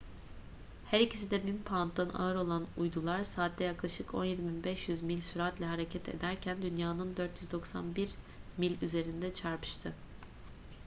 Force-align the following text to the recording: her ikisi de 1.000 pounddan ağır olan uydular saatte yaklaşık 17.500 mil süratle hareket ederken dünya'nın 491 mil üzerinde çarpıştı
her 0.91 0.99
ikisi 0.99 1.31
de 1.31 1.37
1.000 1.41 1.63
pounddan 1.63 2.09
ağır 2.09 2.35
olan 2.35 2.67
uydular 2.77 3.23
saatte 3.23 3.63
yaklaşık 3.63 4.09
17.500 4.09 5.03
mil 5.03 5.19
süratle 5.21 5.65
hareket 5.65 6.09
ederken 6.09 6.61
dünya'nın 6.61 7.17
491 7.17 8.09
mil 8.57 8.81
üzerinde 8.81 9.33
çarpıştı 9.33 9.93